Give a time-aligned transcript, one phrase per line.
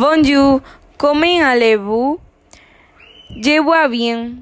[0.00, 0.60] Bonjour,
[0.96, 2.20] comment allez-vous?
[3.30, 4.34] Je vois bien.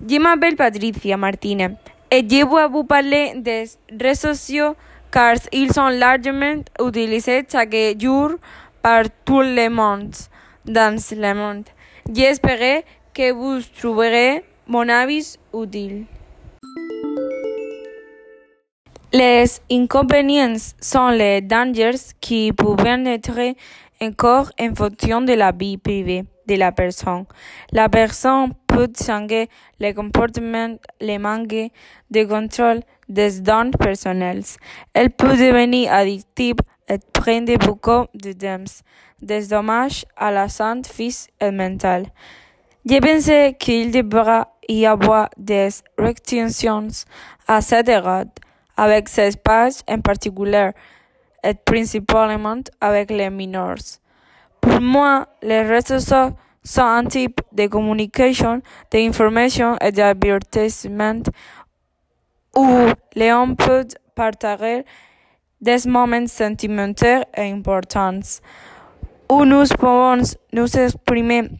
[0.00, 1.72] Je m'appelle Patricia Martinez
[2.10, 3.66] et je vais vous parler des
[4.00, 4.76] réseaux sociaux
[5.10, 8.30] car ils sont largement utilisés chaque jour
[8.80, 10.14] par tout le monde
[10.64, 11.64] dans le monde.
[12.10, 12.82] J'espère
[13.12, 16.06] que vous trouverez mon avis utile.
[19.12, 23.54] Les inconvénients sont les dangers qui peuvent être
[24.00, 27.24] encore en fonction de la vie privée de la personne.
[27.72, 29.48] La personne peut changer
[29.80, 31.70] le comportement, le manque
[32.10, 34.44] de contrôle des données personnelles.
[34.94, 36.56] Elle peut devenir addictive
[36.88, 38.64] et prendre beaucoup de temps,
[39.20, 42.06] des dommages à la santé physique et mentale.
[42.88, 45.68] Je pense qu'il devrait y avoir des
[45.98, 46.88] restrictions
[47.46, 48.24] à cet égard
[48.76, 50.70] avec ces pages en particulier
[51.42, 53.76] et principalement avec les mineurs.
[54.60, 61.22] Pour moi, les réseaux sociaux sont un type de communication, d'information et d'avertissement
[62.56, 62.66] où
[63.16, 64.84] l'on peut partager
[65.60, 68.40] des moments sentimentaux et importants,
[69.30, 71.50] où nous pouvons nous exprimer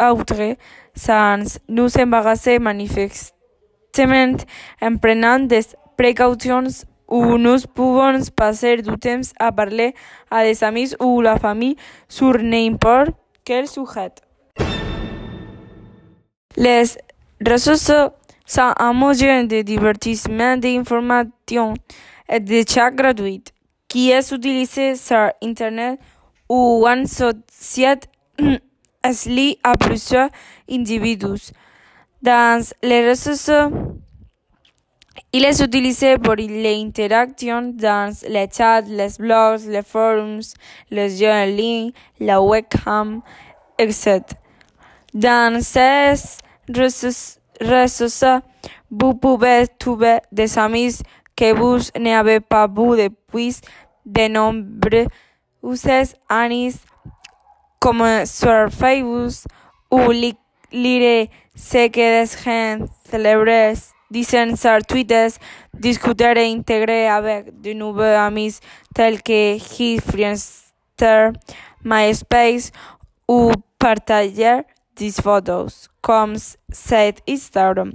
[0.00, 0.56] autres
[0.94, 4.36] sans nous embarrasser manifestement
[4.82, 5.64] en prenant des
[5.96, 6.68] précautions
[7.08, 9.92] o nos pogons passar du temps a parlar
[10.30, 11.76] a des amics o la fami
[12.08, 13.14] sur n'importe
[13.44, 14.12] quel sujet.
[16.56, 16.84] Les
[17.46, 18.12] ressources
[18.44, 21.74] sont un moyen de divertissement, d'information
[22.28, 23.42] et de chat gratuit
[23.88, 25.98] qui est utilisé sur Internet
[26.48, 28.08] ou en société
[29.02, 30.28] est lié à plusieurs
[30.70, 31.52] individus.
[32.20, 33.50] Dans les ressources
[35.18, 40.40] sociaux, il est utilisé pour les interactions dans les chats, les blogs, les forums,
[40.90, 43.22] les ligne, la webcam,
[43.78, 44.20] etc.
[45.14, 46.14] Dans ces
[47.60, 48.40] réseaux sociaux,
[48.90, 50.98] vous pouvez trouver des amis
[51.36, 53.56] que vous n'avez pas vus depuis
[54.04, 56.74] de nombreuses années,
[57.80, 59.32] comme sur Facebook,
[59.90, 65.28] ou lire ce que des gens célèbres disent sur Twitter,
[65.74, 68.58] discuter et intégrer avec de nouveaux amis
[68.94, 71.30] tels que Hit, Friendster,
[71.84, 72.72] MySpace
[73.28, 74.62] ou partager
[74.96, 76.36] des photos comme
[76.70, 77.92] cet Instagram.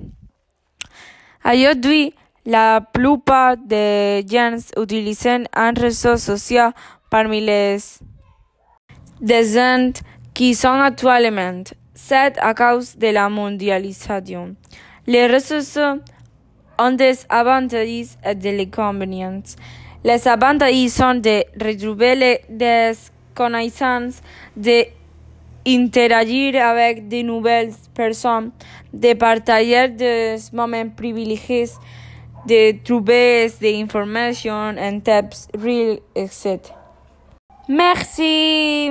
[1.46, 2.14] Aujourd'hui,
[2.46, 6.72] la plupart des gens utilisent un réseau social
[7.10, 7.78] parmi les
[9.22, 9.92] gens
[10.34, 11.64] qui sont actuellement,
[11.94, 14.56] c'est à cause de la mondialisation.
[15.06, 16.00] Les sociaux
[16.80, 19.44] ont des avantages et des inconvénients.
[20.04, 22.94] Les avantages sont de retrouver des
[23.36, 24.22] connaissances,
[24.56, 28.52] d'interagir avec de nouvelles personnes,
[28.94, 31.70] de partager des moments privilégiés,
[32.48, 36.60] de trouver des informations en tips real, etc.
[37.68, 38.90] Merci.